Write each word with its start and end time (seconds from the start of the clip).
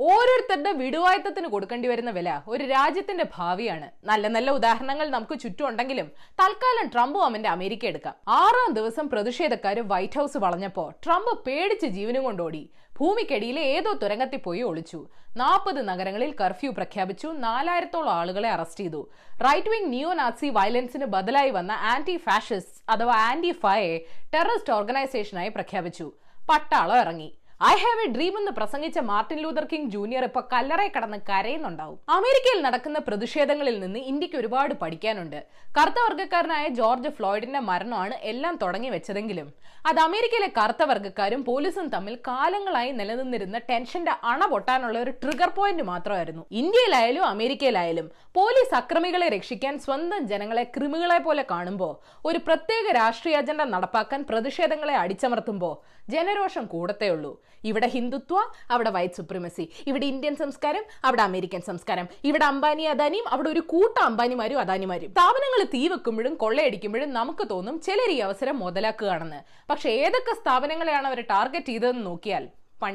ഓരോരുത്തരുടെ 0.00 0.72
വിടുവായത്തത്തിന് 0.72 1.48
കൊടുക്കേണ്ടി 1.48 1.88
വരുന്ന 1.88 2.10
വില 2.10 2.40
ഒരു 2.48 2.64
രാജ്യത്തിന്റെ 2.64 3.24
ഭാവിയാണ്. 3.34 3.90
നല്ല 4.04 4.28
നല്ല 4.28 4.50
ഉദാഹരണങ്ങൾ 4.50 5.08
നമുക്ക് 5.08 5.38
ചുറ്റും 5.38 5.68
ഉണ്ടെങ്കിലും 5.68 6.10
തൽക്കാലം 6.40 6.90
ട്രംപ് 6.94 7.18
അവന്റെ 7.18 7.48
അമേരിക്ക 7.48 7.84
എടുക്കാം. 7.86 8.14
ആറാം 8.28 8.74
ദിവസം 8.74 9.08
പ്രതിഷേധക്കാർ 9.08 9.80
വൈറ്റ് 9.88 10.18
ഹൗസ് 10.18 10.36
വളഞ്ഞപ്പോ 10.36 10.92
ട്രംപ് 11.04 11.44
പേടിച്ച് 11.46 11.86
ജീവനും 11.86 12.24
കൊണ്ടോടി 12.24 12.70
ഭൂമിക്കടിയിലെ 13.00 13.62
ഏതോ 13.62 13.92
തുരങ്കത്തിൽ 13.92 14.36
പോയി 14.36 14.62
ഒളിച്ചു. 14.62 15.06
നാൽപ്പത് 15.36 15.88
നഗരങ്ങളിൽ 15.88 16.34
കർഫ്യൂ 16.40 16.72
പ്രഖ്യാപിച്ചു. 16.72 17.28
നാലായിരത്തോളം 17.28 18.12
ആളുകളെ 18.12 18.50
അറസ്റ്റ് 18.50 18.80
ചെയ്തു. 18.80 19.10
റൈറ്റ് 19.40 19.68
വിംഗ് 19.68 19.92
നിയോ 19.92 20.12
നാസി 20.12 20.48
വയലൻസിന് 20.48 21.04
ബദലായി 21.04 21.50
വന്ന 21.50 21.72
ആന്റി 21.72 22.16
ഫാഷിസ്റ്റ് 22.16 22.90
അഥവാ 22.90 23.14
ആന്റി 23.14 23.52
ഫയെ 23.52 23.98
ടെററിസ്റ്റ് 24.34 24.72
ഓർഗനൈസേഷനായി 24.72 25.48
പ്രഖ്യാപിച്ചു. 25.48 26.12
പട്ടാളം 26.50 26.98
ഇറങ്ങി. 26.98 27.38
ഐ 27.60 27.74
ഹാവ് 27.80 28.02
എ 28.04 28.06
ഡ്രീം 28.14 28.34
എന്ന് 28.38 28.52
പ്രസംഗിച്ച 28.56 28.98
മാർട്ടിൻ 29.10 29.38
ലൂതർ 29.42 29.64
കിങ് 29.70 29.90
ജൂനിയർ 29.92 30.22
ഇപ്പൊ 30.28 30.40
കല്ലറയെ 30.52 30.90
കടന്ന് 30.94 31.18
കരയുന്നുണ്ടാവും. 31.28 31.98
അമേരിക്കയിൽ 32.16 32.58
നടക്കുന്ന 32.64 32.98
പ്രതിഷേധങ്ങളിൽ 33.08 33.76
നിന്ന് 33.82 34.00
ഇന്ത്യയ്ക്ക് 34.10 34.38
ഒരുപാട് 34.40 34.74
പഠിക്കാനുണ്ട്. 34.80 35.38
കറുത്ത 35.76 35.98
വർഗക്കാരനായ 36.06 36.64
ജോർജ് 36.78 37.12
ഫ്ലോയിഡിന്റെ 37.18 37.60
മരണമാണ് 37.68 38.16
എല്ലാം 38.32 38.56
തുടങ്ങി 38.62 38.90
വെച്ചതെങ്കിലും 38.94 39.48
അത് 39.90 39.98
അമേരിക്കയിലെ 40.06 40.48
കറുത്ത 40.58 40.82
വർഗക്കാരും 40.90 41.40
പോലീസും 41.48 41.86
തമ്മിൽ 41.94 42.14
കാലങ്ങളായി 42.28 42.90
നിലനിന്നിരുന്ന 42.98 43.56
ടെൻഷന്റെ 43.70 44.12
അണ 44.32 44.44
പൊട്ടാനുള്ള 44.52 44.98
ഒരു 45.04 45.12
ട്രിഗർ 45.22 45.50
പോയിന്റ് 45.56 45.84
മാത്രമായിരുന്നു. 45.92 46.42
ഇന്ത്യയിലായാലും 46.60 47.24
അമേരിക്കയിലായാലും 47.32 48.06
പോലീസ് 48.38 48.74
അക്രമികളെ 48.80 49.26
രക്ഷിക്കാൻ 49.34 49.74
സ്വന്തം 49.86 50.22
ജനങ്ങളെ 50.30 50.64
കൃമികളെ 50.76 51.18
പോലെ 51.26 51.44
കാണുമ്പോൾ 51.50 51.92
ഒരു 52.28 52.38
പ്രത്യേക 52.46 52.94
രാഷ്ട്രീയ 53.00 53.40
അജണ്ട 53.42 53.62
നടപ്പാക്കാൻ 53.74 54.22
പ്രതിഷേധങ്ങളെ 54.30 54.94
അടിച്ചമർത്തുമ്പോൾ 55.02 55.74
ജനരോഷം 56.10 56.66
കൂടത്തേ 56.66 57.08
ഉള്ളൂ. 57.08 57.42
ഇവിടെ 57.64 57.86
ഹിന്ദുത്വ 57.86 58.38
അവിടെ 58.70 58.90
വൈറ്റ് 58.90 59.14
സുപ്രിമസി 59.14 59.68
ഇവിടെ 59.86 60.06
ഇന്ത്യൻ 60.06 60.36
സംസ്കാരം 60.36 60.84
അവിടെ 61.04 61.22
അമേരിക്കൻ 61.22 61.60
സംസ്കാരം. 61.60 62.08
ഇവിടെ 62.24 62.44
അംബാനി 62.44 62.82
അദാനിയും 62.82 63.28
അവിടെ 63.28 63.48
ഒരു 63.48 63.60
കൂട്ട 63.60 63.98
അംബാനിമാരും 63.98 64.60
അദാനിമാരും. 64.60 65.10
സ്ഥാപനങ്ങൾ 65.10 65.66
തീ 65.74 65.88
വെക്കുമ്പോഴും 65.88 66.34
കൊള്ളയടിക്കുമ്പോഴും 66.34 67.12
നമുക്ക് 67.12 67.50
തോന്നും 67.50 67.80
ചിലർ 67.80 68.10
ഈ 68.10 68.18
അവസരം 68.18 68.58
മുതലാക്കുകയാണെന്ന്. 68.58 69.40
പക്ഷെ 69.70 69.88
ഏതൊക്കെ 69.88 70.34
സ്ഥാപനങ്ങളെയാണ് 70.40 71.06
അവർ 71.06 71.20
ടാർഗറ്റ് 71.20 71.66
ചെയ്തതെന്ന് 71.66 72.06
നോക്കിയാൽ 72.06 72.48
പൺ 72.84 72.94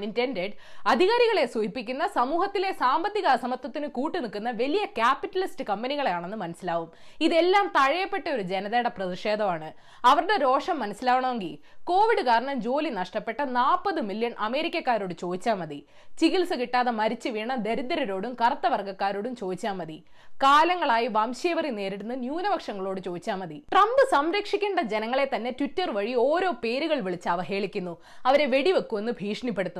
അധികാരികളെ 0.88 1.46
സൂചിപ്പിക്കുന്ന 1.46 2.08
സമൂഹത്തിലെ 2.08 2.72
സാമ്പത്തിക 2.72 3.26
അസമത്വത്തിന് 3.26 3.88
കൂട്ടുനിൽക്കുന്ന 3.88 4.52
വലിയ 4.52 4.86
ക്യാപിറ്റലിസ്റ്റ് 4.86 5.66
കമ്പനികളെയാണെന്ന് 5.70 6.38
മനസ്സിലാവും. 6.38 6.92
ഇതെല്ലാം 7.22 7.68
തഴയപ്പെട്ട 7.68 8.28
ഒരു 8.30 8.42
ജനതയുടെ 8.42 8.90
പ്രതിഷേധമാണ്. 8.90 9.74
അവരുടെ 10.06 10.36
രോഷം 10.36 10.80
മനസ്സിലാവണമെങ്കിൽ 10.80 11.58
കോവിഡ് 11.84 12.26
കാരണം 12.26 12.62
ജോലി 12.62 12.90
നഷ്ടപ്പെട്ട 12.90 13.42
നാൽപ്പത് 13.42 14.02
മില്യൺ 14.02 14.34
അമേരിക്കക്കാരോട് 14.40 15.14
ചോദിച്ചാൽ 15.14 15.54
മതി. 15.54 15.80
ചികിത്സ 16.20 16.54
കിട്ടാതെ 16.54 16.92
മരിച്ചു 16.92 17.30
വീണ 17.30 17.56
ദരിദ്രരോടും 17.56 18.38
കറുത്ത 18.42 18.68
വർഗക്കാരോടും 18.68 19.36
ചോദിച്ചാൽ 19.36 19.72
മതി. 19.72 20.04
കാലങ്ങളായി 20.44 21.08
വംശീയവറി 21.08 21.70
നേരിടുന്ന 21.70 22.14
ന്യൂനപക്ഷങ്ങളോട് 22.14 23.02
ചോദിച്ചാൽ 23.02 23.36
മതി. 23.36 23.58
ട്രംപ് 23.72 24.04
സംരക്ഷിക്കേണ്ട 24.12 24.80
ജനങ്ങളെ 24.80 25.30
തന്നെ 25.36 25.52
ട്വിറ്റർ 25.52 25.92
വഴി 25.92 26.14
ഓരോ 26.14 26.52
പേരുകൾ 26.64 27.00
വിളിച്ച് 27.00 27.30
അവഹേളിക്കുന്നു. 27.30 27.98
അവരെ 28.26 28.46
വെടിവെക്കുമെന്ന് 28.46 29.12
ഭീഷണിപ്പെടുത്തുന്നു. 29.12 29.79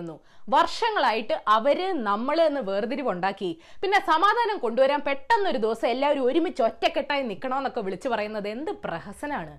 വർഷങ്ങളായിട്ട് 0.54 1.36
അവർ 1.48 1.80
നമ്മൾ 2.10 2.42
എന്ന് 2.42 2.62
വേർതിരിവുണ്ടാക്കി. 2.70 3.52
പിന്നെ 3.82 4.00
സമാധാനം 4.12 4.58
കൊണ്ടുവരാൻ 4.58 5.02
പെട്ടെന്നൊരു 5.08 5.58
ദിവസം 5.58 5.88
എല്ലാവരും 5.88 6.26
ഒരുമിച്ച് 6.30 6.62
ഒറ്റക്കെട്ടായി 6.68 7.24
നിൽക്കണമെന്നൊക്കെ 7.32 7.82
വിളിച്ചു 7.88 8.10
പറയുന്നത് 8.10 8.48
എന്ത് 8.48 8.72
പ്രഹസനാണ്. 8.86 9.56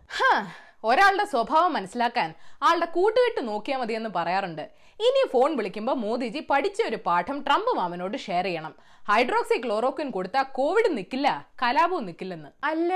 ഒരാളുടെ 0.85 1.25
സ്വഭാവം 1.25 1.73
മനസ്സിലാക്കാൻ 1.73 2.29
ആളുടെ 2.69 2.87
കൂട്ടുകെട്ട് 2.97 3.49
നോക്കിയാൽ 3.49 3.81
മതിയെന്ന് 3.81 4.11
പറയാറുണ്ട്. 4.19 4.63
ഇനി 5.07 5.23
ഫോൺ 5.33 5.51
വിളിക്കുമ്പോൾ 5.59 5.97
മോദിജി 6.05 6.41
പഠിച്ച 6.51 6.81
ഒരു 6.91 6.99
പാഠം 7.07 7.45
ട്രംപ് 7.47 7.73
മാമനോട് 7.81 8.17
ഷെയർ 8.27 8.45
ചെയ്യണം. 8.45 8.75
ഹൈഡ്രോക്സി 9.11 9.59
ക്ലോറോക്വിൻ 9.65 10.11
കൊടുത്താൽ 10.11 10.47
കോവിഡ് 10.59 10.91
നിൽക്കില്ല 10.97 11.29
കലാപവും 11.63 12.07
നിൽക്കില്ലെന്ന് 12.09 12.51
അല്ല 12.71 12.93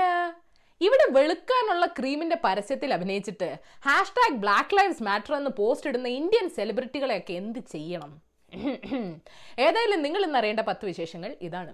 ഇവിടെ 0.81 1.05
വെളുക്കാനുള്ള 1.17 1.85
ക്രീമിന്റെ 1.97 2.37
പരസ്യത്തിൽ 2.43 2.89
അഭിനയിച്ചിട്ട് 2.93 3.47
ഹാഷ്ടാഗ് 3.87 4.39
ബ്ലാക്ക് 4.43 4.75
ലൈവ്സ് 4.77 5.03
മാറ്റർ 5.03 5.33
എന്ന് 5.35 5.51
പോസ്റ്റ് 5.59 5.89
ഇടുന്ന 5.89 6.07
ഇന്ത്യൻ 6.07 6.47
സെലിബ്രിറ്റികളെയൊക്കെ 6.57 7.33
എന്ത് 7.33 7.59
ചെയ്യണം? 7.73 8.11
ഏതായാലും 9.65 10.01
നിങ്ങൾ 10.05 10.21
ഇന്ന് 10.25 10.39
അറിയേണ്ട 10.39 10.59
പത്ത് 10.59 10.85
വിശേഷങ്ങൾ 10.85 11.31
ഇതാണ്. 11.41 11.73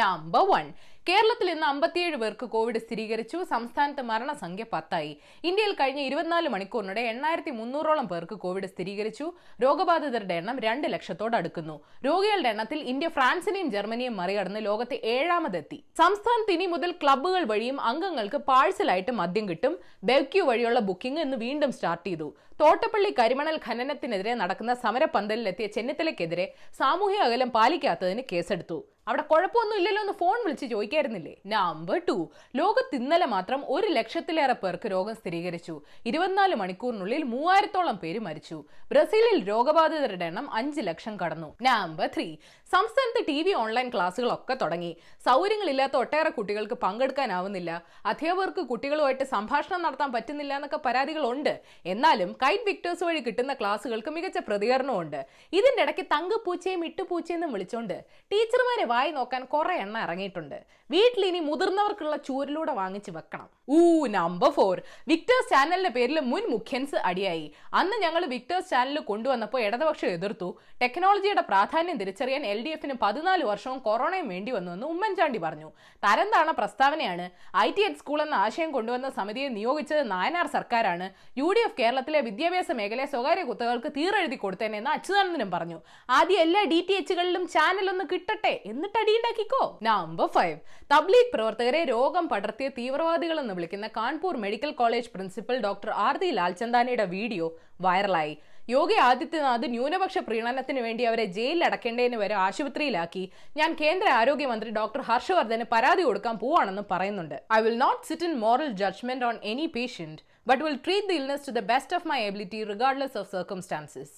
നമ്പർ 0.00 0.44
വൺ 0.52 0.66
കേരളത്തിൽ 1.08 1.48
ഇന്ന് 1.52 1.66
അമ്പത്തിയേഴ് 1.70 2.16
പേർക്ക് 2.20 2.46
കോവിഡ് 2.52 2.78
സ്ഥിരീകരിച്ചു. 2.84 3.38
സംസ്ഥാനത്ത് 3.50 4.02
മരണസംഖ്യ 4.10 4.64
പത്തായി. 4.74 5.10
ഇന്ത്യയിൽ 5.48 5.72
കഴിഞ്ഞ 5.80 6.00
ഇരുപത്തിനാല് 6.08 6.48
മണിക്കൂറിനിടെ 6.54 7.02
എണ്ണായിരത്തി 7.12 7.52
മുന്നൂറോളം 7.58 8.06
പേർക്ക് 8.12 8.36
കോവിഡ് 8.44 8.68
സ്ഥിരീകരിച്ചു. 8.72 9.26
രോഗബാധിതരുടെ 9.64 10.34
എണ്ണം 10.40 10.58
രണ്ട് 10.66 10.86
ലക്ഷത്തോട് 10.94 11.34
അടുക്കുന്നു. 11.40 11.76
രോഗികളുടെ 12.06 12.50
എണ്ണത്തിൽ 12.54 12.80
ഇന്ത്യ 12.92 13.10
ഫ്രാൻസിനെയും 13.16 13.68
ജർമ്മനിയും 13.74 14.16
മറികടന്ന് 14.20 14.62
ലോകത്തെ 14.68 14.98
ഏഴാമതെത്തി. 15.16 15.78
സംസ്ഥാനത്ത് 16.00 16.54
ഇനി 16.56 16.68
മുതൽ 16.76 16.92
ക്ലബ്ബുകൾ 17.02 17.44
വഴിയും 17.52 17.80
അംഗങ്ങൾക്ക് 17.90 18.40
പാഴ്സലായിട്ട് 18.48 19.14
മദ്യം 19.20 19.48
കിട്ടും. 19.48 19.76
ബെവ്ക്യൂ 20.10 20.44
വഴിയുള്ള 20.52 20.82
ബുക്കിംഗ് 20.88 21.22
ഇന്ന് 21.26 21.38
വീണ്ടും 21.44 21.72
സ്റ്റാർട്ട് 21.72 22.06
ചെയ്തു. 22.08 22.30
തോട്ടപ്പള്ളി 22.62 23.12
കരിമണൽ 23.18 23.56
ഖനനത്തിനെതിരെ 23.68 24.34
നടക്കുന്ന 24.42 24.74
സമരപന്തലിലെത്തിയ 24.86 25.66
ചെന്നിത്തലയ്ക്കെതിരെ 25.76 26.48
സാമൂഹ്യ 26.80 27.28
അകലം 27.28 27.52
പാലിക്കാത്തതിന് 27.58 28.24
കേസെടുത്തു. 28.32 28.80
അവിടെ 29.08 29.22
കുഴപ്പമൊന്നും 29.22 29.76
ഇല്ലല്ലോ 29.76 30.02
എന്ന് 30.02 30.12
ഫോൺ 30.12 30.36
വിളിച്ച് 30.44 30.66
ചോദിക്കായിരുന്നില്ലേ? 30.66 31.34
നമ്പർ 31.46 32.00
ടു 32.08 32.30
ലോകത്ത് 32.56 32.96
ഇന്നലെ 32.96 33.26
മാത്രം 33.26 33.60
ഒരു 33.68 33.86
ലക്ഷത്തിലേറെ 33.86 34.52
പേർക്ക് 34.52 34.88
രോഗം 34.90 35.14
സ്ഥിരീകരിച്ചു. 35.14 35.80
ഇരുപത്തിനാല് 36.06 36.54
മണിക്കൂറിനുള്ളിൽ 36.54 37.22
മൂവായിരത്തോളം 37.22 37.96
പേര് 37.96 38.18
മരിച്ചു. 38.18 38.64
ബ്രസീലിൽ 38.92 39.48
രോഗബാധിതരുടെ 39.48 40.24
എണ്ണം 40.24 40.54
അഞ്ച് 40.54 40.80
ലക്ഷം 40.80 41.16
കടന്നു. 41.24 41.56
നമ്പർ 41.62 42.08
ത്രീ 42.16 42.36
സംസ്ഥാനത്ത് 42.72 43.26
ടി 43.28 43.42
വി 43.42 43.52
ഓൺലൈൻ 43.52 43.88
ക്ലാസ്സുകളൊക്കെ 43.94 44.54
തുടങ്ങി. 44.54 44.92
സൗകര്യങ്ങളില്ലാത്ത 45.26 45.96
ഒട്ടേറെ 45.96 46.30
കുട്ടികൾക്ക് 46.30 46.74
പങ്കെടുക്കാനാവുന്നില്ല. 46.74 47.70
അധ്യാപകർക്ക് 48.06 48.60
കുട്ടികളുമായിട്ട് 48.60 49.24
സംഭാഷണം 49.24 49.82
നടത്താൻ 49.82 50.12
പറ്റുന്നില്ല 50.12 50.54
എന്നൊക്കെ 50.54 50.80
പരാതികളുണ്ട്. 50.86 51.60
എന്നാലും 51.86 52.32
കൈറ്റ് 52.42 52.64
വിക്ടേഴ്സ് 52.64 53.04
വഴി 53.04 53.20
കിട്ടുന്ന 53.20 53.52
ക്ലാസ്സുകൾക്ക് 53.54 54.10
മികച്ച 54.10 54.38
പ്രതികരണമുണ്ട് 54.48 55.20
ഇതിന്റെ 55.52 55.82
ഇടയ്ക്ക് 55.82 56.06
തങ്കപ്പൂച്ചയും 56.14 56.84
ഇട്ടുപൂച്ചയെന്നും 56.84 57.52
വിളിച്ചോണ്ട്. 57.52 57.96
ടീച്ചർമാരെ 58.32 58.84
വായി 58.94 59.10
നോക്കാൻ 59.18 59.42
കുറെ 59.54 59.74
എണ്ണ 59.84 59.96
ഇറങ്ങിയിട്ടുണ്ട്. 60.06 60.58
വീട്ടിൽ 60.94 61.22
ഇനി 61.26 61.40
മുതിർന്നവർക്കുള്ള 61.50 62.16
ചൂരിലൂടെ 62.26 62.72
വാങ്ങിച്ച് 62.78 63.10
വെക്കണം. 63.16 63.48
ഊ 63.76 63.78
നമ്പർ 64.14 64.50
ഫോർ 64.56 64.76
വിക്ടേഴ്സ് 65.10 65.50
ചാനലിന്റെ 65.52 65.90
പേരിൽ 65.96 66.18
മുൻ 66.32 66.44
മുഖ്യൻസ് 66.54 66.98
അടിയായി. 67.10 67.46
അന്ന് 67.80 67.96
ഞങ്ങൾ 68.04 68.22
വിക്ടേഴ്സ് 68.32 68.70
ചാനൽ 68.72 68.98
കൊണ്ടുവന്നപ്പോൾ 69.10 69.60
ഇടതുപക്ഷം 69.66 70.10
എതിർത്തു. 70.16 70.48
ടെക്നോളജിയുടെ 70.82 71.42
പ്രാധാന്യം 71.50 71.96
തിരിച്ചറിയാൻ 72.02 72.42
എൽ 72.52 72.60
ഡി 72.66 72.72
എഫിന് 72.76 72.96
പതിനാല് 73.04 73.44
വർഷവും 73.50 73.78
കൊറോണയും 73.86 74.28
വേണ്ടി 74.34 74.52
വന്നുവെന്ന് 74.56 74.86
ഉമ്മൻചാണ്ടി 74.94 75.40
പറഞ്ഞു. 75.46 75.70
തരംതാണ 76.06 76.50
പ്രസ്താവനയാണ്. 76.60 77.26
ഐ 77.66 77.68
ടി 77.78 77.84
എച്ച് 77.88 78.00
സ്കൂൾ 78.02 78.20
എന്ന 78.26 78.36
ആശയം 78.44 78.70
കൊണ്ടുവന്ന 78.76 79.10
സമിതിയെ 79.18 79.48
നിയോഗിച്ചത് 79.56 80.02
നായനാർ 80.12 80.48
സർക്കാരാണ്. 80.56 81.08
യു 81.40 81.48
ഡി 81.56 81.62
എഫ് 81.66 81.78
കേരളത്തിലെ 81.80 82.22
വിദ്യാഭ്യാസ 82.28 82.70
മേഖലയെ 82.82 83.08
സ്വകാര്യ 83.14 83.44
കുത്തകൾക്ക് 83.50 83.92
തീരെഴുതി 83.96 84.38
കൊടുത്തേനെന്ന് 84.44 84.92
അച്യുതാനന്ദനും 84.96 85.50
പറഞ്ഞു. 85.56 85.80
ആദ്യം 86.18 86.42
എല്ലാ 86.46 86.62
ഡി 86.72 86.80
ടി 86.88 86.96
എച്ചുകളിലും 87.00 87.44
ചാനൽ 87.56 87.88
ഒന്ന് 87.94 88.06
കിട്ടട്ടെ 88.12 88.54
എന്നിട്ട് 88.84 89.02
അടിയുണ്ടാക്കിക്കോ 89.02 89.60
നമ്പർ 89.86 90.26
ഫൈവ് 90.34 90.56
തബ്ലീഗ് 90.92 91.30
പ്രവർത്തകരെ 91.34 91.78
രോഗം 91.92 92.24
പടർത്തിയ 92.32 92.68
തീവ്രവാദികൾ 92.78 93.36
എന്ന് 93.42 93.54
വിളിക്കുന്ന 93.58 93.86
Kanpur 93.94 94.34
medical 94.42 94.72
college 94.80 95.10
principal 95.14 95.56
doctor 95.66 95.90
Arti 96.22 96.28
ലാൽചന്ദാനിയുടെ 96.38 97.06
video 97.14 97.46
വൈറലായി. 97.86 98.34
യോഗി 98.74 98.96
ആദിത്യനാഥ് 99.06 99.70
ന്യൂനപക്ഷ 99.76 100.18
പ്രീണനത്തിന് 100.26 100.82
വേണ്ടി 100.86 101.06
അവരെ 101.10 101.26
ജയിലിൽ 101.36 101.64
അടക്കേണ്ടതിന് 101.68 102.18
വരെ 102.24 102.36
ആശുപത്രിയിലാക്കി. 102.46 103.24
ഞാൻ 103.60 103.72
കേന്ദ്ര 103.80 104.10
ആരോഗ്യമന്ത്രി 104.20 104.72
ഡോക്ടർ 104.80 105.02
ഹർഷവർദ്ധന് 105.08 105.66
പരാതി 105.72 106.04
കൊടുക്കാൻ 106.08 106.36
പോവാണെന്ന് 106.44 106.84
പറയുന്നുണ്ട്. 106.92 107.36
I 107.58 107.60
will 107.68 107.78
not 107.86 108.04
sit 108.10 108.28
in 108.28 108.36
moral 108.44 108.70
judgement 108.82 109.26
on 109.30 109.38
any 109.52 109.66
patient 109.78 110.22
but 110.50 110.62
will 110.66 110.78
treat 110.86 111.10
the 111.12 111.18
illness 111.22 111.46
to 111.48 111.54
the 111.60 111.64
best 111.72 111.96
of 112.00 112.08
my 112.12 112.20
ability 112.28 112.62
regardless 112.74 113.18
of 113.22 113.30
circumstances 113.38 114.14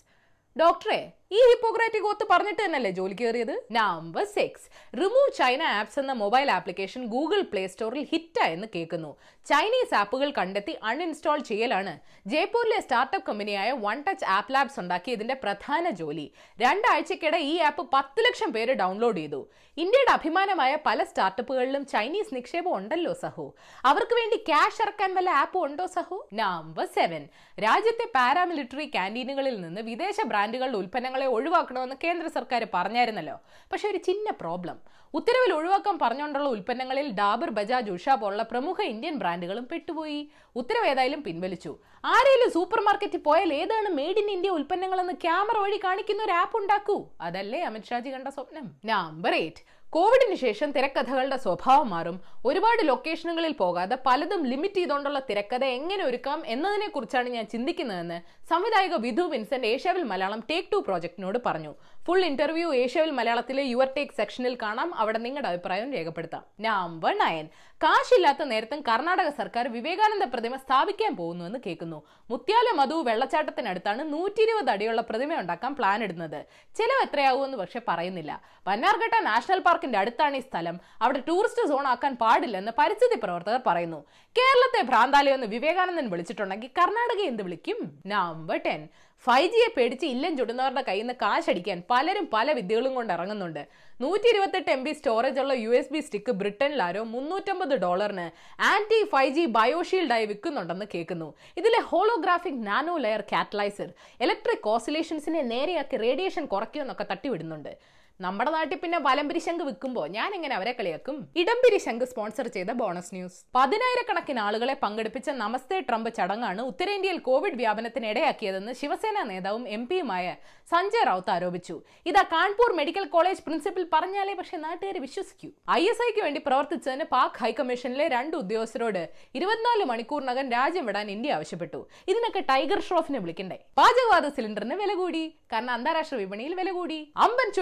ഡോക്ടറെ 0.57 1.01
ഈ 1.31 1.37
ഹിപ്പോക്രാറ്റിക് 1.37 2.03
ഒത്ത് 2.03 2.27
പറഞ്ഞിട്ട് 2.31 2.65
തന്നെയല്ലേ 2.65 2.91
ജോലി 2.91 3.17
കയറിയത്? 3.21 3.63
Number 3.73 4.25
six 4.25 4.97
remove 4.97 5.37
China 5.39 5.63
apps 5.63 5.99
എന്ന 5.99 6.13
mobile 6.13 6.51
application 6.51 7.07
Google 7.07 7.41
play 7.41 7.67
സ്റ്റോറിൽ 7.67 8.05
ഹിറ്റായെന്ന് 8.13 8.67
കേൾക്കുന്നു. 8.75 9.17
ചൈനീസ് 9.47 9.95
ആപ്പുകൾ 9.95 10.31
കണ്ടെത്തി 10.31 10.79
അൺഇൻസ്റ്റാൾ 10.83 11.39
ചെയ്യലാണ്. 11.39 11.99
ജയ്പൂരിലെ 12.27 12.81
സ്റ്റാർട്ടപ്പ് 12.81 13.27
കമ്പനിയായ 13.27 13.73
വൺ 13.73 14.05
ടച്ച് 14.09 14.25
ആപ്പ് 14.25 14.55
ലാബ്സ് 14.55 14.81
ഉണ്ടാക്കിയ 14.81 15.13
ഇതിന്റെ 15.13 15.35
പ്രധാന 15.35 15.91
ജോലി. 15.91 16.33
രണ്ടാഴ്ചക്കിടെ 16.61 17.37
ഈ 17.37 17.57
ആപ്പ് 17.57 17.91
പത്ത് 17.93 18.25
ലക്ഷം 18.25 18.53
പേര് 18.53 18.73
ഡൗൺലോഡ് 18.73 19.17
ചെയ്തു. 19.17 19.49
ഇന്ത്യയുടെ 19.77 20.13
അഭിമാനമായ 20.13 20.79
പല 20.87 21.05
സ്റ്റാർട്ടപ്പുകളിലും 21.05 21.87
ചൈനീസ് 21.87 22.35
നിക്ഷേപം 22.35 22.77
ഉണ്ടല്ലോ 22.77 23.13
സഹോ. 23.13 23.55
അവർക്ക് 23.85 24.15
വേണ്ടി 24.15 24.37
ക്യാഷ് 24.37 24.83
ഇറക്കാൻ 24.83 25.15
വല്ല 25.15 25.31
ആപ്പ് 25.31 25.59
ഉണ്ടോ 25.59 25.87
സഹോ? 25.87 26.29
നമ്പർ 26.33 26.87
സെവൻ 26.87 27.29
രാജ്യത്തെ 27.59 28.09
പാരാമിലിറ്ററി 28.15 28.85
ക്യാന്റീനുകളിൽ 28.85 29.61
നിന്ന് 29.61 29.81
വിദേശ 29.81 30.17
ബ്രാൻഡുകളുടെ 30.27 30.75
ബ്രാൻഡുകളുടെ 30.77 31.16
ഉൽപ്പന്നങ്ങളെ 31.17 31.37
ഒഴിവാക്കണമെന്ന് 31.37 31.97
കേന്ദ്ര 32.05 32.29
സർക്കാർ 32.29 32.67
പറഞ്ഞായിരുന്നല്ലോ. 32.75 33.37
പക്ഷേ 33.73 33.89
ഒരു 33.91 33.99
ചിന്ന 33.99 34.31
പ്രോബ്ലം. 34.31 34.77
ഉത്തരവിൽ 35.15 35.53
ഒഴിവാക്കാൻ 35.55 35.99
പറഞ്ഞുകൊണ്ടുള്ള 36.03 36.49
ഉൽപ്പന്നങ്ങളിൽ 36.49 37.07
ഡാബർ 37.13 37.51
ബജാജ് 37.51 37.91
ഉഷ 37.91 38.09
പോലുള്ള 38.09 38.43
പ്രമുഖ 38.43 38.83
ഇന്ത്യൻ 38.83 39.15
ബ്രാൻഡുകളും 39.17 39.67
പെട്ടുപോയി. 39.73 40.21
ഉത്തരവ് 40.57 40.87
ഏതായാലും 40.87 41.23
പിൻവലിച്ചു. 41.23 41.79
ആരെങ്കിലും 42.05 42.53
സൂപ്പർ 42.53 42.81
മാർക്കറ്റിൽ 42.81 43.19
പോയാൽ 43.19 43.55
ഏതാണ് 43.55 43.89
മെയ്ഡ് 43.89 44.19
ഇൻ 44.19 44.31
ഇന്ത്യ 44.31 44.51
ഉൽപ്പന്നങ്ങളെന്ന് 44.51 45.13
ക്യാമറ 45.13 45.59
വഴി 45.59 45.81
കാണിക്കുന്ന 45.85 46.25
ഒരു 46.25 46.33
ആപ്പ് 46.33 46.57
ഉണ്ടാക്കൂ. 46.59 46.99
അതല്ലേ 47.21 47.61
അമിത്ഷാജി 47.63 48.11
കണ്ട 48.11 48.29
സ്വപ്നം? 48.29 48.67
നമ്പർ 48.85 49.35
എയ്റ്റ് 49.35 49.63
കോവിഡിന് 49.97 50.37
ശേഷം 50.37 50.71
തിരക്കഥകളുടെ 50.77 51.37
സ്വഭാവം 51.45 51.87
മാറും. 51.93 52.17
ഒരുപാട് 52.49 52.81
ലൊക്കേഷനുകളിൽ 52.89 53.55
പോകാതെ 53.61 53.97
പലതും 54.07 54.43
ലിമിറ്റ് 54.51 54.79
ചെയ്തുകൊണ്ടുള്ള 54.79 55.21
തിരക്കഥ 55.29 55.65
എങ്ങനെ 55.77 56.03
ഒരുക്കാം 56.09 56.41
എന്നതിനെ 56.55 56.89
കുറിച്ചാണ് 56.89 57.29
ഞാൻ 57.37 57.47
ചിന്തിക്കുന്നതെന്ന് 57.53 58.19
സംവിധായക 58.51 58.97
വിധു 59.07 59.25
വിൻസെന്റ് 59.33 59.71
ഏഷ്യാവിൽ 59.75 60.05
മലയാളം 60.13 60.43
ടേക്ക് 60.51 60.69
ടു 60.73 60.81
പ്രോജക്ടിനോട് 60.89 61.39
പറഞ്ഞു. 61.47 61.73
ഫുൾ 62.07 62.25
ഇന്റർവ്യൂ 62.25 62.75
ഏഷ്യവിൽ 62.75 63.11
മലയാളത്തിലെ 63.11 63.63
യുവർ 63.63 63.89
ടേക്ക് 63.97 64.13
സെക്ഷനിൽ 64.17 64.59
കാണാം. 64.63 64.95
അവിടെ 64.95 65.19
നിങ്ങളുടെ 65.19 65.49
അഭിപ്രായം 65.49 65.93
രേഖപ്പെടുത്താം. 65.93 66.43
നമ്പർ 66.61 67.19
നയൻ 67.19 67.47
കാശില്ലാത്ത 67.85 68.43
നേരത്തും 68.43 68.81
കർണാടക 68.89 69.29
സർക്കാർ 69.29 69.69
വിവേകാനന്ദ 69.69 70.25
പ്രതിമ 70.25 70.57
സ്ഥാപിക്കാൻ 70.57 71.17
പോകുന്നുവെന്ന് 71.17 71.59
കേൾക്കുന്നു. 71.67 72.03
മുത്യാല 72.31 72.77
മധു 72.77 72.95
വെള്ളച്ചാട്ടത്തിനടുത്താണ് 72.95 74.13
നൂറ്റി 74.13 74.43
ഇരുപത് 74.43 74.71
അടിയുള്ള 74.71 75.01
പ്രതിമ 75.01 75.35
ഉണ്ടാക്കാൻ 75.35 75.75
പ്ലാൻ 75.75 76.03
ഇടുന്നത്. 76.03 76.39
ചിലവ് 76.79 77.03
എത്രയാവുമെന്ന് 77.07 77.59
പക്ഷെ 77.59 77.81
പറയുന്നില്ല. 77.89 78.43
പന്നാർഘട്ട 78.67 79.19
നാഷണൽ 79.23 79.59
പാർക്കിന്റെ 79.59 79.99
അടുത്താണ് 79.99 80.37
ഈ 80.37 80.41
സ്ഥലം. 80.41 80.79
അവിടെ 81.03 81.23
ടൂറിസ്റ്റ് 81.29 81.69
സോൺ 81.69 81.87
ആക്കാൻ 81.87 82.17
പാടില്ലെന്ന് 82.17 82.73
പരിസ്ഥിതി 82.79 83.21
പ്രവർത്തകർ 83.25 83.61
പറയുന്നു. 83.67 84.01
കേരളത്തെ 84.37 84.83
ഭ്രാന്താലയം 84.87 85.35
എന്ന് 85.35 85.47
വിവേകാനന്ദൻ 85.47 86.11
വിളിച്ചിട്ടുണ്ടെങ്കിൽ 86.11 86.69
കർണാടക 86.79 87.21
എന്ത് 87.33 87.43
വിളിക്കും? 87.43 88.01
നമ്പർ 88.07 88.61
ടെൻ 88.67 88.89
ഫൈവ് 89.25 89.49
ജിയെ 89.53 89.69
പേടിച്ച് 89.77 90.07
ഇല്ലം 90.07 90.33
ചുടുന്നവരുടെ 90.39 90.83
കയ്യിൽ 90.89 91.05
നിന്ന് 91.05 91.15
കാശടിക്കാൻ 91.23 91.79
പലരും 91.91 92.27
പല 92.35 92.53
വിദ്യകളും 92.59 92.95
കൊണ്ട് 92.95 93.13
ഇറങ്ങുന്നുണ്ട്. 93.13 93.63
നൂറ്റി 94.03 94.29
ഇരുപത്തെട്ട് 94.33 94.71
എം 94.71 94.85
ബി 94.85 94.93
സ്റ്റോറേജ് 94.93 95.41
ഉള്ള 95.41 95.53
യു 95.63 95.71
എസ് 95.79 95.93
ബി 95.93 96.01
സ്റ്റിക്ക് 96.01 96.33
ബ്രിട്ടനിലാരോ 96.41 97.03
മുന്നൂറ്റമ്പത് 97.15 97.75
ഡോളറിന് 97.85 98.27
ആന്റി 98.73 99.01
ഫൈവ് 99.13 99.35
ജി 99.35 99.45
ബയോഷീൽഡായി 99.59 100.27
വിൽക്കുന്നുണ്ടെന്ന് 100.27 100.87
കേൾക്കുന്നു. 100.95 101.29
ഇതിലെ 101.57 101.81
holographic 101.91 102.67
nano 102.67 102.97
layer 102.97 103.25
catalyser 103.33 103.91
electric 104.27 104.69
ഓസിലേഷൻസിനെ 104.75 105.43
നേരെയാക്കി 105.53 105.99
റേഡിയേഷൻ 106.07 106.47
കുറയ്ക്കുമെന്നൊക്കെ 106.47 107.07
തട്ടിവിടുന്നുണ്ട്. 107.13 107.73
നമ്മുടെ 108.21 108.51
നാട്ടിൽ 108.51 108.79
പിന്നെ 108.83 108.99
വലംപിരി 108.99 109.39
ശംഖ് 109.39 109.65
വിൽക്കുമ്പോൾ 109.65 110.09
ഞാൻ 110.09 110.35
എങ്ങനെ 110.35 110.57
അവരെ 110.57 110.73
കളിയാക്കും? 110.73 111.17
ഇടംപിരി 111.37 111.79
ശംഖ് 111.79 112.05
സ്പോൺസർ 112.05 112.47
ചെയ്ത 112.47 112.67
ബോണസ് 112.67 113.15
ന്യൂസ്. 113.15 113.45
പതിനായിരക്കണക്കിന് 113.55 114.39
ആളുകളെ 114.39 114.77
പങ്കെടുപ്പിച്ച 114.83 115.31
നമസ്തേ 115.31 115.81
ട്രംപ് 115.81 116.11
ചടങ്ങാണ് 116.15 116.63
ഉത്തരേന്ത്യയിൽ 116.63 117.19
കോവിഡ് 117.19 117.55
വ്യാപനത്തിന് 117.55 118.07
ഇടയാക്കിയതെന്ന് 118.07 118.73
ശിവസേന 118.73 119.23
നേതാവും 119.23 119.69
എം 119.69 119.89
പിയുമായ 119.89 120.37
സഞ്ജയ് 120.71 121.07
റൌത്ത് 121.07 121.31
ആരോപിച്ചു. 121.31 121.83
ഇതാ 122.07 122.23
കാൺപൂർ 122.23 122.73
മെഡിക്കൽ 122.77 123.05
കോളേജ് 123.05 123.43
പ്രിൻസിപ്പൽ 123.43 123.87
പറഞ്ഞാലേ 123.93 124.35
പക്ഷേ 124.35 124.57
നാട്ടുകാർ 124.57 125.01
വിശ്വസിക്കൂ. 125.01 125.51
ഐ 125.71 125.83
എസ് 125.89 126.05
ഐക്ക് 126.09 126.23
വേണ്ടി 126.23 126.43
പ്രവർത്തിച്ചതിന് 126.47 127.05
പാക് 127.05 127.39
ഹൈക്കമ്മീഷനിലെ 127.39 128.09
രണ്ട് 128.09 128.37
ഉദ്യോഗസ്ഥരോട് 128.37 129.09
ഇരുപത്തിനാല് 129.35 129.85
മണിക്കൂറിനകം 129.85 130.51
രാജ്യം 130.51 130.87
വിടാൻ 130.87 131.11
ഇന്ത്യ 131.11 131.33
ആവശ്യപ്പെട്ടു. 131.33 131.87
ഇതിനൊക്കെ 132.09 132.41
ടൈഗർ 132.41 132.81
ഷ്രോഫിനെ 132.81 133.19
വിളിക്കണ്ടേ? 133.19 133.59
പാചകവാത 133.79 134.29
സിലിണ്ടറിന് 134.29 134.75
വില 134.75 134.95
കൂടി. 134.95 135.25
കാരണം 135.53 135.71
അന്താരാഷ്ട്ര 135.71 136.17
വിപണിയിൽ 136.17 136.55
വില 136.55 136.71
കൂടി. 136.71 137.13
അമ്പൻ 137.17 137.53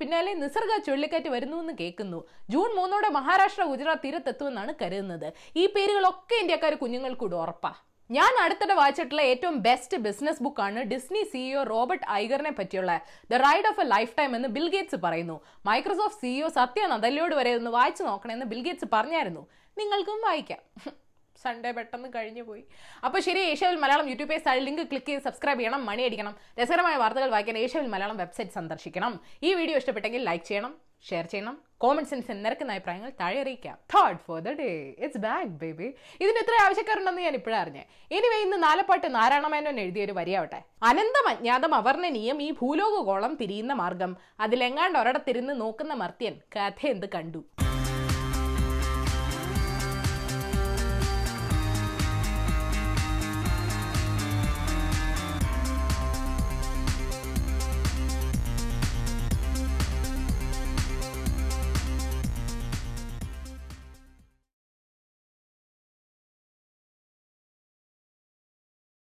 പിന്നാലെ 0.00 0.34
നിസർഗ 0.34 0.82
ചുഴലിക്കാറ്റ് 0.86 1.28
വരുന്നുവെന്ന് 1.28 1.72
കേൾക്കുന്നു. 1.80 2.20
ജൂൺ 2.50 2.76
മൂന്നോടെ 2.76 3.08
മഹാരാഷ്ട്ര 3.08 3.64
ഗുജറാത്ത് 3.64 4.00
തീരത്തെത്തുമെന്നാണ് 4.04 4.74
കരുതുന്നത്. 4.82 5.32
ഈ 5.56 5.66
പേരുകളൊക്കെ 5.66 6.34
ഇന്ത്യക്കാർ 6.40 6.74
കുഞ്ഞുങ്ങൾക്കൂടെ 6.74 7.36
ഉറപ്പാ. 7.36 7.74
ഞാൻ 8.10 8.32
അടുത്തിടെ 8.44 8.74
വായിച്ചിട്ടുള്ള 8.74 9.22
ഏറ്റവും 9.22 9.62
ബെസ്റ്റ് 9.62 9.96
ബിസിനസ് 9.96 10.42
ബുക്കാണ് 10.42 10.80
ഡിസ്നി 10.82 11.22
സിഇഒ 11.22 11.62
റോബർട്ട് 11.62 12.06
ഐഗറിനെ 12.10 12.50
പറ്റിയുള്ള 12.50 13.00
the 13.30 13.34
ride 13.34 13.68
of 13.68 13.80
a 13.80 13.84
lifetime 14.18 14.36
എന്ന് 14.36 14.48
ബിൽ 14.48 14.68
ഗേറ്റ്സ് 14.68 14.96
പറയുന്നു. 14.96 15.40
മൈക്രോസോഫ്റ്റ് 15.66 16.20
സിഇഒ 16.20 16.48
സത്യ 16.48 16.86
നദല്യോട് 16.86 17.34
വരെ 17.34 17.54
ഒന്ന് 17.54 17.70
വായിച്ചു 17.70 18.02
നോക്കണമെന്ന് 18.02 18.46
ബിൽ 18.46 18.62
ഗേറ്റ്സ് 18.62 18.88
പറഞ്ഞായിരുന്നു. 18.92 19.46
നിങ്ങൾക്കും 19.78 20.20
വായിക്കാം. 20.20 20.58
സൺഡേ 21.42 21.70
പെട്ടെന്ന് 21.78 22.08
കഴിഞ്ഞു 22.16 22.42
പോയി. 22.48 22.62
അപ്പോൾ 23.06 23.20
ശരി 23.26 23.42
ഏഷ്യാവിൽ 23.52 23.78
മലയാളം 23.84 24.08
യൂട്യൂബ് 24.12 24.30
പേജ് 24.32 24.46
താഴെ 24.46 24.62
ലിങ്ക് 24.68 24.84
ക്ലിക്ക് 24.92 25.10
ചെയ്ത് 25.10 25.26
സബ്സ്ക്രൈബ് 25.28 25.60
ചെയ്യണം 25.60 25.84
മണി 25.90 26.02
അടിക്കണം. 26.08 26.34
രസകരമായ 26.60 26.96
വാർത്തകൾ 27.02 27.30
വായിക്കാൻ 27.36 27.58
ഏഷ്യാവിൽ 27.58 27.88
മലയാളം 27.94 28.18
വെബ്സൈറ്റ് 28.22 28.56
സന്ദർശിക്കണം. 28.58 29.14
ഈ 29.42 29.52
വീഡിയോ 29.60 29.78
ഇഷ്ടപ്പെട്ടെങ്കിൽ 29.82 30.24
ലൈക്ക് 30.30 30.46
ചെയ്യണം 30.50 30.74
ഷെയർ 31.08 31.24
ചെയ്യണം 31.30 31.56
കോമൺ 31.82 32.04
സെൻസ് 32.10 32.34
നിരക്കുന്ന 32.44 32.74
അഭിപ്രായങ്ങൾ 32.74 33.10
താഴെ 33.20 33.38
അറിയിക്കാം. 33.40 33.76
Third 33.94 34.20
for 34.26 34.38
the 34.46 34.52
day 34.60 34.68
it's 35.04 35.20
back 35.24 35.50
baby 35.62 35.88
ഇതിന് 36.22 36.38
എത്ര 36.42 36.54
ആവശ്യക്കാരുണ്ടെന്ന് 36.64 37.22
ഞാൻ 37.26 37.34
ഇപ്പോഴാണ് 37.38 37.62
അറിഞ്ഞേ. 37.64 37.84
എനിവേ 38.16 38.38
ഇന്ന് 38.44 38.58
നാലപ്പാട്ട് 38.66 39.08
നാരായണമേനോൻ 39.16 39.80
എഴുതിയ 39.84 40.04
ഒരു 40.08 40.14
വരിയാവട്ടെ. 40.20 40.60
അനന്തം 40.90 41.28
അജ്ഞാതം 41.32 41.74
അവർണനീയം 41.80 42.40
ഈ 42.46 42.50
ഭൂലോകഗോളം 42.60 43.34
തിരിയുന്ന 43.42 43.74
മാർഗം. 43.82 44.14
അതിലെങ്ങാണ്ട് 44.46 44.98
ഒരിടത്തിരുന്ന് 45.02 45.60
നോക്കുന്ന 45.60 45.94
മർത്യൻ 46.04 46.36
കഥ 46.56 46.80
എന്ത് 46.94 47.06
കണ്ടു? 47.16 47.42